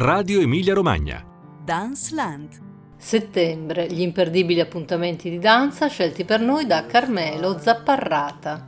[0.00, 1.24] Radio Emilia Romagna.
[1.64, 2.50] Dance Land.
[2.96, 8.64] Settembre, gli imperdibili appuntamenti di danza scelti per noi da Carmelo Zapparrata.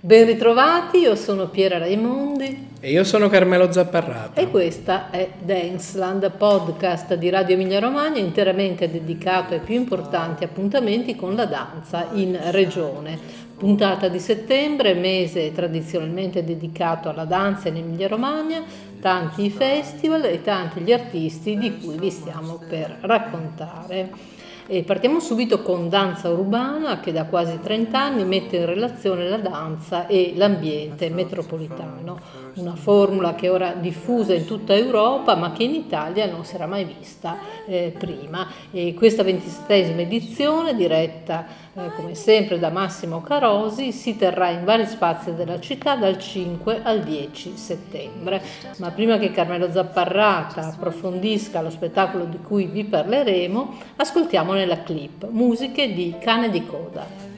[0.00, 2.68] Ben ritrovati, io sono Piera Raimondi.
[2.80, 4.40] E io sono Carmelo Zapparrata.
[4.40, 11.14] E questa è Danceland, podcast di Radio Emilia Romagna interamente dedicato ai più importanti appuntamenti
[11.14, 13.43] con la danza in regione.
[13.64, 18.62] Puntata di settembre, mese tradizionalmente dedicato alla danza in Emilia Romagna,
[19.04, 24.32] tanti i festival e tanti gli artisti di cui vi stiamo per raccontare.
[24.66, 29.36] E partiamo subito con Danza Urbana che da quasi 30 anni mette in relazione la
[29.36, 32.18] danza e l'ambiente metropolitano,
[32.54, 36.54] una formula che è ora diffusa in tutta Europa ma che in Italia non si
[36.54, 37.36] era mai vista
[37.66, 38.48] eh, prima.
[38.70, 44.86] E questa ventisettesima edizione, diretta eh, come sempre da Massimo Carosi, si terrà in vari
[44.86, 48.40] spazi della città dal 5 al 10 settembre.
[48.78, 55.28] Ma prima che Carmelo Zapparrata approfondisca lo spettacolo di cui vi parleremo, ascoltiamo nella clip
[55.30, 57.33] musiche di Cane di Coda.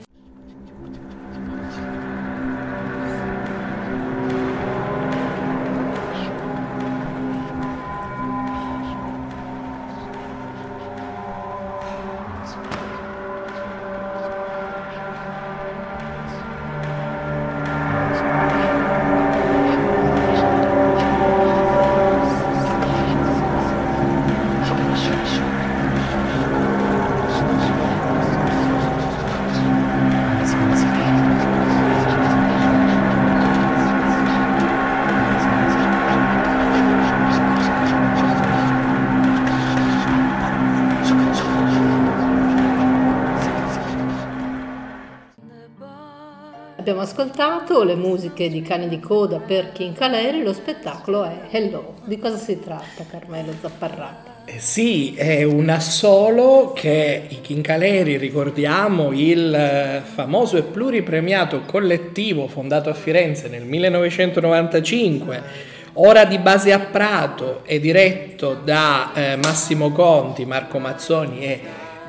[46.87, 51.95] Abbiamo ascoltato le musiche di Cani di Coda per Chincaleri, lo spettacolo è Hello.
[52.05, 54.45] Di cosa si tratta Carmelo Zapparrata?
[54.45, 62.47] Eh sì, è un assolo che i Chincaleri, ricordiamo, il eh, famoso e pluripremiato collettivo
[62.47, 65.43] fondato a Firenze nel 1995,
[65.95, 71.61] ora di base a Prato e diretto da eh, Massimo Conti, Marco Mazzoni e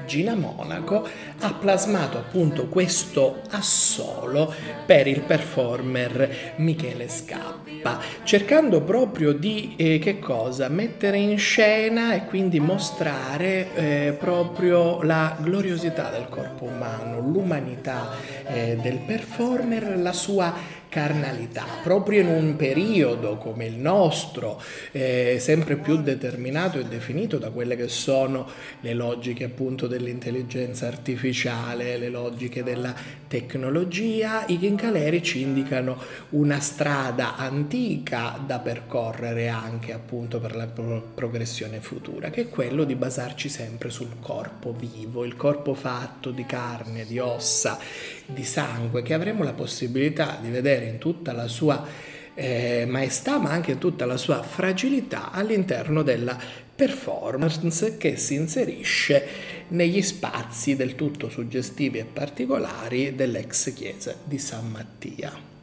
[0.08, 1.06] Gina Monaco
[1.40, 4.52] ha plasmato appunto questo assolo
[4.86, 10.70] per il performer Michele Scappa, cercando proprio di eh, che cosa?
[10.70, 18.10] Mettere in scena e quindi mostrare eh, proprio la gloriosità del corpo umano, l'umanità
[18.48, 20.54] eh, del performer, la sua
[20.98, 24.60] carnalità, proprio in un periodo come il nostro,
[24.92, 28.50] eh, sempre più determinato e definito da quelle che sono
[28.82, 32.96] le logiche appunto dell'intelligenza artificiale, le logiche della
[33.28, 41.12] tecnologia, i Chincaleri ci indicano una strada antica da percorrere anche appunto per la pro-
[41.14, 46.46] progressione futura, che è quello di basarci sempre sul corpo vivo, il corpo fatto di
[46.48, 47.78] carne, di ossa,
[48.26, 51.86] di sangue, che avremo la possibilità di vedere in tutta la sua
[52.34, 56.38] eh, maestà, ma anche in tutta la sua fragilità all'interno della
[56.76, 59.28] performance che si inserisce
[59.70, 65.56] negli spazi del tutto suggestivi e particolari dell'ex chiesa di San Mattia.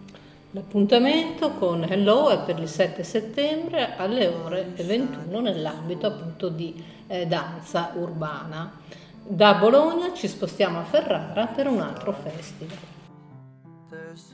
[0.51, 6.75] L'appuntamento con Hello è per il 7 settembre alle ore 21 nell'ambito appunto di
[7.07, 8.81] eh, danza urbana.
[9.27, 12.94] Da Bologna ci spostiamo a Ferrara per un altro festival.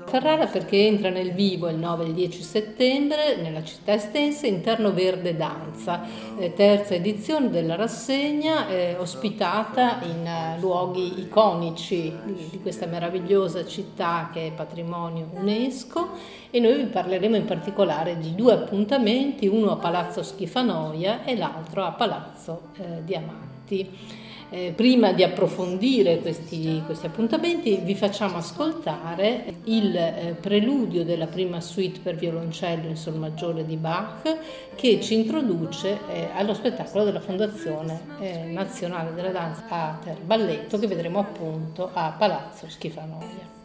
[0.06, 4.93] Ferrara perché entra nel vivo il 9 e il 10 settembre nella città estense Interno
[4.93, 6.03] Verde Danza,
[6.38, 13.65] eh, terza edizione della rassegna eh, ospitata in eh, luoghi iconici di, di, questa meravigliosa
[13.65, 16.09] città che è patrimonio UNESCO
[16.50, 21.84] e noi vi parleremo in particolare di due appuntamenti, uno a Palazzo Schifanoia e l'altro
[21.84, 24.19] a Palazzo eh, Diamanti.
[24.53, 31.61] Eh, prima di approfondire questi, questi, appuntamenti vi facciamo ascoltare il eh, preludio della prima
[31.61, 34.38] suite per violoncello in sol maggiore di Bach
[34.75, 40.88] che ci introduce eh, allo spettacolo della Fondazione eh, Nazionale della Danza Ater Balletto che
[40.88, 43.60] vedremo appunto a Palazzo Schifanoia.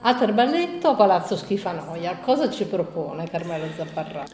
[0.02, 0.14] A
[0.96, 4.24] Palazzo Schifanoia, cosa ci propone Carmelo Zapparrà?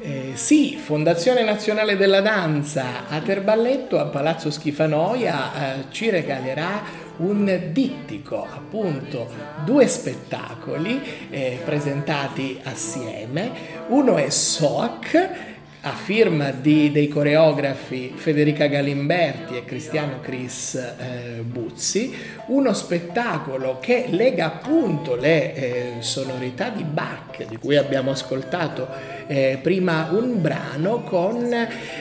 [0.00, 6.82] Eh, sì, Fondazione Nazionale della Danza Aterballetto a Palazzo Schifanoia eh, ci regalerà
[7.18, 9.28] un dittico, appunto
[9.64, 11.00] due spettacoli
[11.30, 13.52] eh, presentati assieme.
[13.86, 15.51] Uno è SOAC
[15.84, 22.14] a firma di, dei coreografi Federica Galimberti e Cristiano Chris eh, Buzzi,
[22.46, 28.86] uno spettacolo che lega appunto le eh, sonorità di Bach, di cui abbiamo ascoltato
[29.26, 31.52] eh, prima un brano, con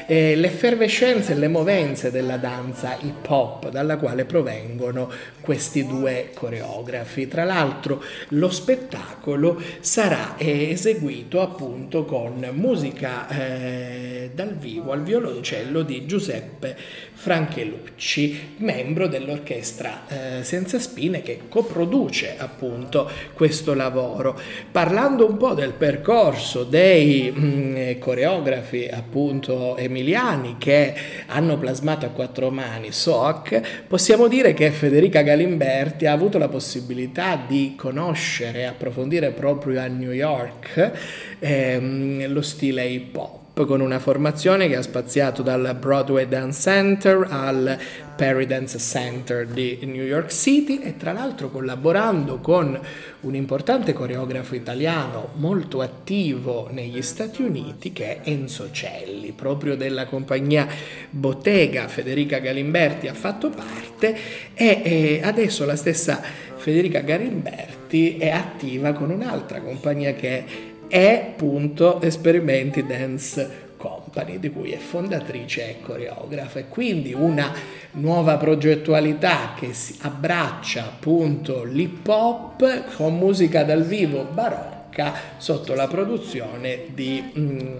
[0.07, 5.09] eh, l'effervescenza e le movenze della danza hip hop, dalla quale provengono
[5.41, 7.27] questi due coreografi.
[7.27, 15.81] Tra l'altro lo spettacolo sarà eh, eseguito appunto con musica eh, dal vivo al violoncello
[15.81, 16.75] di Giuseppe
[17.13, 24.39] Franchelucci, membro dell'orchestra eh, Senza Spine che coproduce appunto questo lavoro.
[24.71, 30.93] Parlando un po' del percorso dei mm, coreografi appunto emiliani che
[31.27, 37.39] hanno plasmato a quattro mani SOC, possiamo dire che Federica Galimberti ha avuto la possibilità
[37.47, 40.91] di conoscere e approfondire proprio a New York
[41.39, 47.27] ehm, lo stile hip hop con una formazione che ha spaziato dal Broadway Dance Center
[47.29, 47.77] al
[48.15, 52.79] Perry Dance Center di New York City e tra l'altro collaborando con
[53.21, 60.05] un importante coreografo italiano molto attivo negli Stati Uniti che è Enzo Celli, proprio della
[60.05, 60.67] compagnia
[61.09, 61.87] Bottega.
[61.87, 64.15] Federica Galimberti ha fatto parte
[64.53, 66.21] e adesso la stessa
[66.55, 70.45] Federica Galimberti è attiva con un'altra compagnia che è
[70.91, 77.49] è appunto Esperimenti Dance Company, di cui è fondatrice e coreografa, e quindi una
[77.91, 86.87] nuova progettualità che abbraccia appunto l'hip hop con musica dal vivo barocca sotto la produzione
[86.93, 87.77] di mm,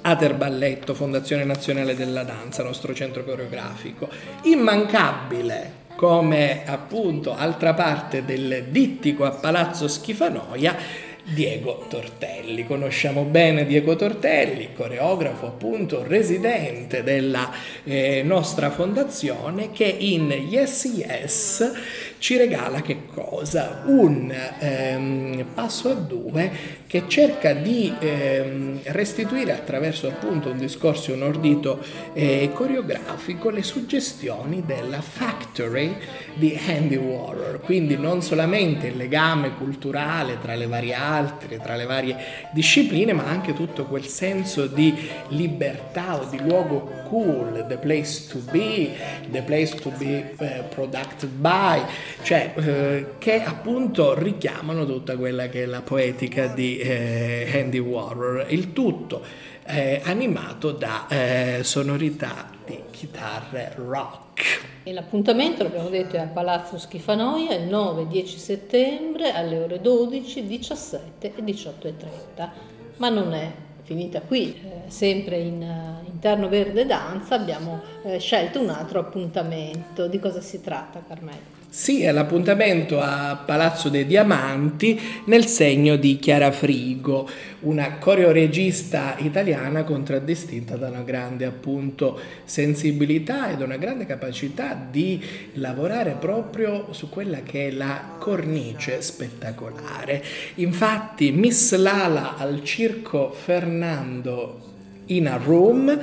[0.00, 4.08] Ater Balletto, Fondazione Nazionale della Danza, nostro centro coreografico.
[4.42, 12.64] Immancabile come appunto altra parte del dittico a Palazzo Schifanoia Diego Tortelli.
[12.64, 17.50] Conosciamo bene Diego Tortelli, coreografo appunto residente della
[17.84, 21.72] eh, nostra fondazione che in Yes Yes
[22.18, 23.82] ci regala che cosa?
[23.86, 31.22] Un ehm, passo a due che cerca di ehm, restituire attraverso appunto un discorso, un
[31.22, 31.78] ordito
[32.14, 35.94] eh, coreografico le suggestioni della factory
[36.34, 41.84] di Andy Warhol, quindi non solamente il legame culturale tra le varie altre, tra le
[41.84, 42.16] varie
[42.52, 44.94] discipline, ma anche tutto quel senso di
[45.28, 48.94] libertà o di luogo cool, the place to be,
[49.30, 51.80] the place to be uh, produced by,
[52.22, 58.46] cioè eh, che appunto richiamano tutta quella che è la poetica di eh, Andy Warhol,
[58.48, 59.22] il tutto
[59.68, 64.66] eh, animato da eh, sonorità di chitarre rock.
[64.82, 71.34] E l'appuntamento, l'abbiamo detto, è a Palazzo Schifanoia il 9-10 settembre alle ore 12, 17
[71.34, 72.48] e 18.30,
[72.96, 78.60] ma non è finita qui, eh, sempre in uh, interno verde danza abbiamo eh, scelto
[78.60, 80.06] un altro appuntamento.
[80.08, 81.57] Di cosa si tratta, Carmelo?
[81.70, 87.28] Sì, è l'appuntamento a Palazzo dei Diamanti nel segno di Chiara Frigo,
[87.60, 95.22] una coreoregista italiana contraddistinta da una grande appunto sensibilità e da una grande capacità di
[95.54, 100.24] lavorare proprio su quella che è la cornice spettacolare.
[100.54, 104.60] Infatti Miss Lala al Circo Fernando
[105.08, 106.00] in a Room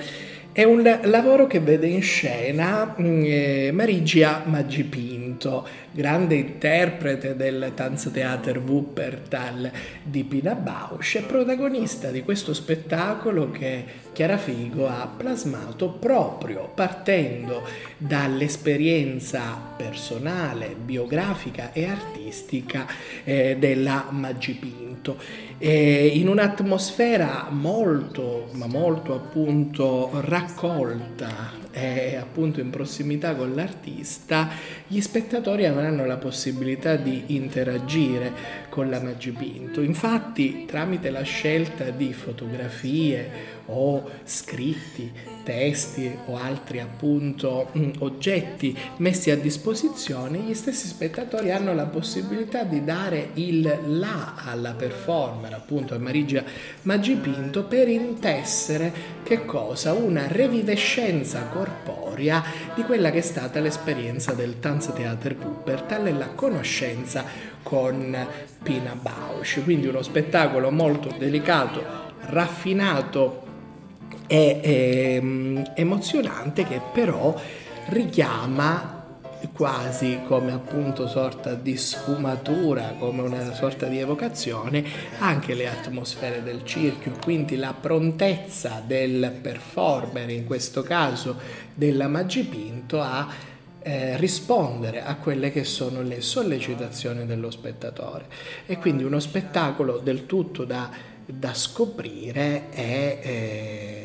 [0.52, 7.74] è un lavoro che vede in scena mm, eh, Marigia Maggipinto Pinto, grande interprete del
[7.76, 9.70] Tanztheater Wuppertal
[10.02, 17.64] di Pina Bausch, è protagonista di questo spettacolo che Chiara Figo ha plasmato proprio partendo
[17.98, 22.88] dall'esperienza personale, biografica e artistica
[23.26, 25.18] eh, della Maggi Pinto.
[25.58, 34.50] Eh, in un'atmosfera molto, ma molto appunto raccolta e appunto in prossimità con l'artista,
[34.88, 38.32] gli spettatori avranno la possibilità di interagire
[38.70, 39.82] con la Maggi Pinto.
[39.82, 45.12] Infatti, tramite la scelta di fotografie o scritti,
[45.44, 52.64] testi o altri appunto mm, oggetti messi a disposizione, gli stessi spettatori hanno la possibilità
[52.64, 56.44] di dare il là alla performer, appunto a Marigia
[56.84, 58.92] Magipinto, per intessere
[59.24, 59.94] che cosa?
[59.94, 62.44] Una revivescenza corporea
[62.76, 67.26] di quella che è stata l'esperienza del Tanztheater Wuppertal e la conoscenza
[67.64, 68.16] con
[68.62, 71.84] Pina Bausch, quindi uno spettacolo molto delicato,
[72.28, 73.45] raffinato
[74.28, 77.40] è, è ehm, emozionante che però
[77.88, 78.96] richiama
[79.54, 84.84] quasi come appunto sorta di sfumatura, come una sorta di evocazione,
[85.20, 91.38] anche le atmosfere del circo, quindi la prontezza del performer, in questo caso
[91.74, 93.28] della Magipinto, a
[93.82, 98.26] eh, rispondere a quelle che sono le sollecitazioni dello spettatore.
[98.66, 100.90] E quindi uno spettacolo del tutto da,
[101.26, 103.20] da scoprire è...
[103.22, 104.05] Eh,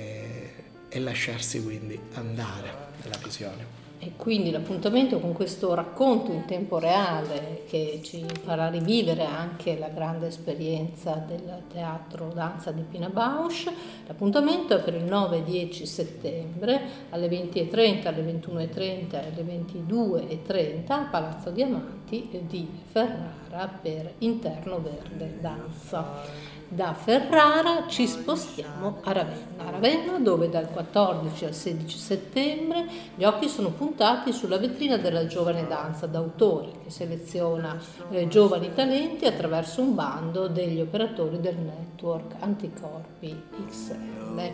[0.90, 3.78] e lasciarsi quindi andare nella visione.
[4.02, 9.88] E quindi l'appuntamento con questo racconto in tempo reale che ci farà rivivere anche la
[9.88, 13.70] grande esperienza del teatro danza di Pina Bausch,
[14.06, 16.80] l'appuntamento è per il 9-10 settembre
[17.10, 25.36] alle 20.30, alle 21.30 e alle 22.30 al Palazzo Diamanti di Ferrara per Interno Verde
[25.40, 26.59] Danza.
[26.72, 32.86] Da Ferrara ci spostiamo a Ravenna, a Ravenna dove dal 14 al 16 settembre
[33.16, 37.76] gli occhi sono puntati sulla vetrina della giovane danza d'autore che seleziona
[38.12, 44.52] eh, giovani talenti attraverso un bando degli operatori del network Anticorpi XL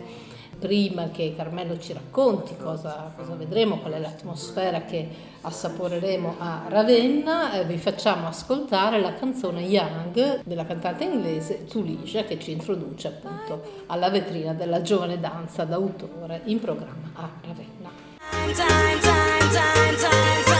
[0.59, 7.53] prima che Carmelo ci racconti cosa, cosa, vedremo, qual è l'atmosfera che assaporeremo a Ravenna,
[7.53, 13.83] eh, vi facciamo ascoltare la canzone Young della cantante inglese Tulisha che ci introduce appunto
[13.87, 17.89] alla vetrina della giovane danza d'autore in programma a Ravenna.
[18.29, 20.56] Time, time, time,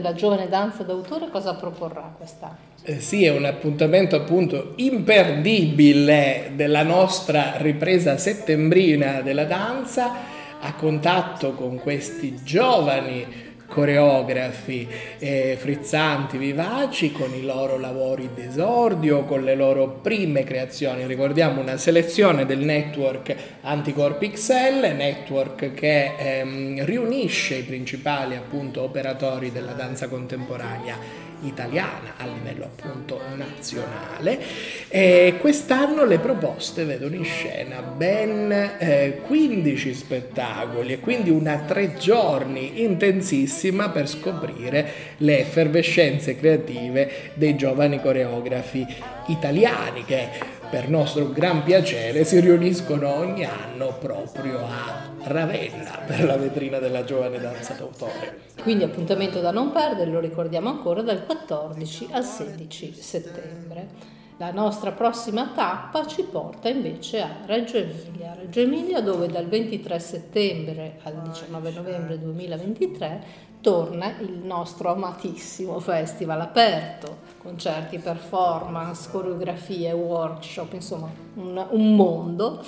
[0.00, 2.56] della giovane danza d'autore cosa proporrà quest'anno?
[2.82, 11.52] Eh sì, è un appuntamento appunto imperdibile della nostra ripresa settembrina della danza a contatto
[11.52, 19.88] con questi giovani coreografi eh, frizzanti, vivaci, con i loro lavori d'esordio, con le loro
[20.00, 21.06] prime creazioni.
[21.06, 29.52] Ricordiamo una selezione del network Anticorp XL, network che ehm, riunisce i principali appunto operatori
[29.52, 34.38] della danza contemporanea italiana a livello appunto nazionale
[34.88, 41.94] e quest'anno le proposte vedono in scena ben eh, 15 spettacoli e quindi una tre
[41.94, 48.86] giorni intensissima per scoprire le effervescenze creative dei giovani coreografi
[49.26, 56.36] italiani che per nostro gran piacere si riuniscono ogni anno proprio a Ravenna per la
[56.36, 58.46] vetrina della giovane danza d'autore.
[58.62, 64.16] Quindi appuntamento da non perdere, lo ricordiamo ancora, dal 14 al 16 settembre.
[64.36, 69.98] La nostra prossima tappa ci porta invece a Reggio Emilia, Reggio Emilia dove dal 23
[69.98, 73.24] settembre al 19 novembre 2023
[73.60, 82.62] torna il nostro amatissimo festival aperto, concerti, performance, coreografie, workshop, insomma un, un mondo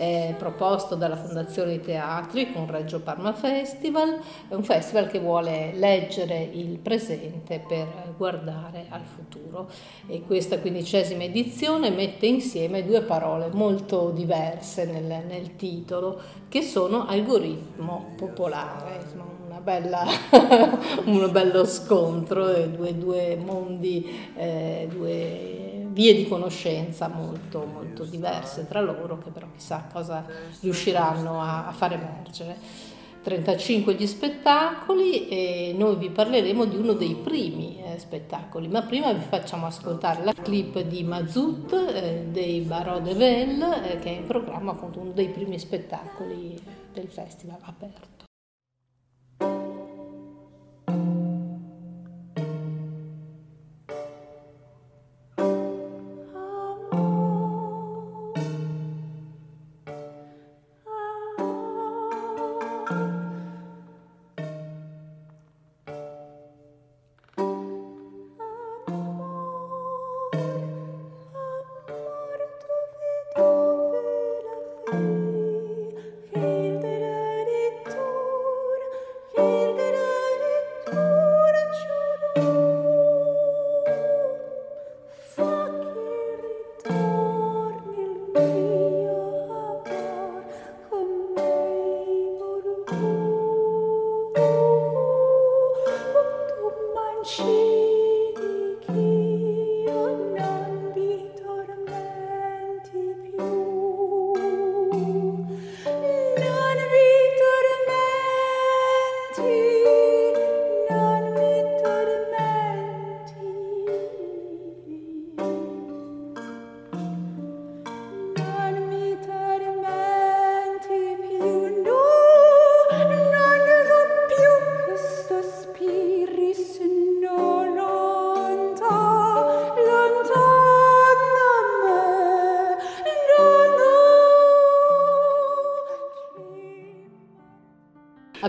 [0.00, 4.18] è proposto dalla Fondazione Teatri con Reggio Parma Festival,
[4.48, 9.68] è un festival che vuole leggere il presente per guardare al futuro.
[10.06, 16.18] E questa quindicesima edizione mette insieme due parole molto diverse nel, nel titolo
[16.48, 20.04] che sono algoritmo popolare, insomma, bella,
[21.04, 28.80] un bello scontro, due, due mondi, eh, due vie di conoscenza molto, molto diverse tra
[28.80, 30.24] loro, che però chissà cosa
[30.60, 32.98] riusciranno a, a far emergere.
[33.22, 39.12] 35 gli spettacoli e noi vi parleremo di uno dei primi eh, spettacoli, ma prima
[39.12, 44.16] vi facciamo ascoltare la clip di Mazut eh, dei Barò de Velle, eh, che è
[44.20, 46.58] in programma appunto uno dei primi spettacoli
[46.92, 48.29] del festival aperto.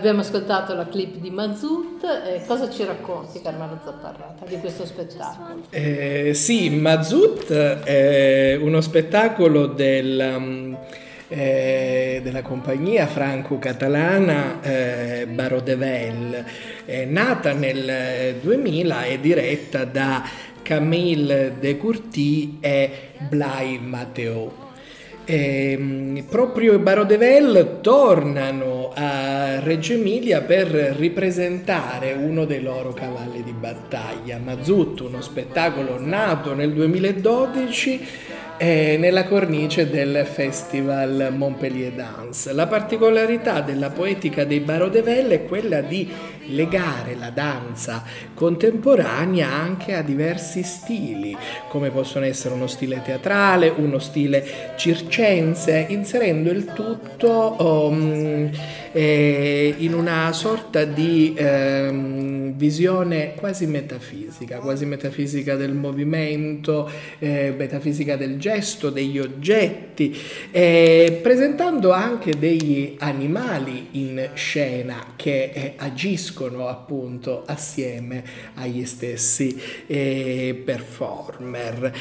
[0.01, 5.61] Abbiamo ascoltato la clip di Mazut, eh, cosa ci racconti Carmelo Zapparrata di questo spettacolo?
[5.69, 10.75] Eh, sì, Mazut è uno spettacolo del, um,
[11.27, 16.45] eh, della compagnia franco-catalana eh, Baro de Vel,
[16.83, 20.27] è nata nel 2000 e diretta da
[20.63, 22.91] Camille de Courty e
[23.29, 24.70] Blay Matteo.
[25.23, 33.43] E, ehm, proprio i Barodevel tornano a Reggio Emilia per ripresentare uno dei loro cavalli
[33.43, 38.07] di battaglia, Mazutto, uno spettacolo nato nel 2012
[38.61, 42.53] eh, nella cornice del Festival Montpellier Dance.
[42.53, 46.07] La particolarità della poetica dei Barodevel è quella di
[46.45, 48.03] legare la danza
[48.35, 51.35] contemporanea anche a diversi stili,
[51.69, 58.47] come possono essere uno stile teatrale, uno stile circense, inserendo il tutto um,
[58.91, 68.15] eh, in una sorta di eh, visione quasi metafisica, quasi metafisica del movimento, eh, metafisica
[68.15, 70.15] del gesto, degli oggetti,
[70.51, 78.23] eh, presentando anche degli animali in scena che eh, agiscono appunto assieme
[78.55, 81.93] agli stessi eh, performer.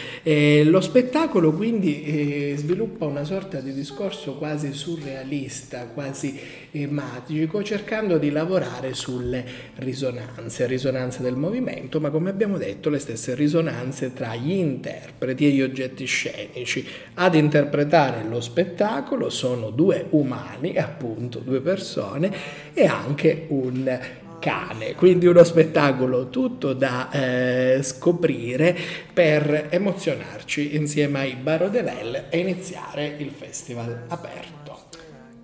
[0.65, 6.39] lo spettacolo quindi sviluppa una sorta di discorso quasi surrealista, quasi
[6.87, 9.45] magico, cercando di lavorare sulle
[9.77, 15.51] risonanze, risonanze del movimento, ma come abbiamo detto le stesse risonanze tra gli interpreti e
[15.51, 16.87] gli oggetti scenici.
[17.15, 22.33] Ad interpretare lo spettacolo sono due umani, appunto due persone,
[22.73, 23.99] e anche un
[24.41, 28.77] cane, quindi uno spettacolo tutto da eh, scoprire
[29.13, 34.60] per emozionarci insieme ai Baro de Vel e iniziare il festival aperto.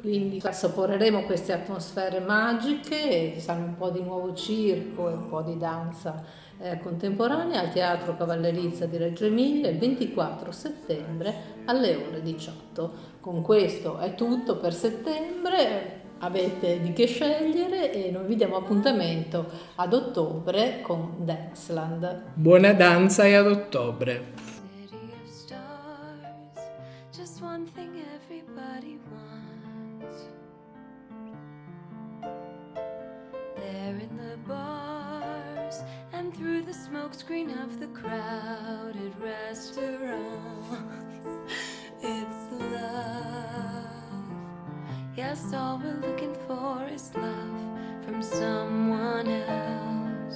[0.07, 5.42] Quindi assaporeremo queste atmosfere magiche, ci sarà un po' di nuovo circo e un po'
[5.42, 6.23] di danza
[6.61, 12.92] eh, contemporanea al Teatro Cavallerizza di Reggio Emilia il 24 settembre alle ore 18.
[13.19, 19.45] Con questo è tutto per settembre, avete di che scegliere e noi vi diamo appuntamento
[19.75, 22.31] ad ottobre con Danceland.
[22.35, 24.46] Buona danza e ad ottobre!
[37.27, 40.23] screen of the crowded restaurant.
[42.01, 43.91] it's love.
[45.17, 50.35] Yes, all we're looking for is love from someone else.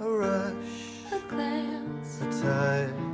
[0.00, 3.07] A rush, a glance, a time.